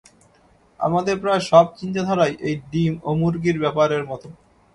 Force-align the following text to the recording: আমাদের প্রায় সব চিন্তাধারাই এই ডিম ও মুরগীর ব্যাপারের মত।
আমাদের 0.79 1.15
প্রায় 1.23 1.41
সব 1.49 1.65
চিন্তাধারাই 1.79 2.33
এই 2.47 2.55
ডিম 2.71 2.93
ও 3.03 3.09
মুরগীর 3.19 3.57
ব্যাপারের 3.63 4.03
মত। 4.05 4.23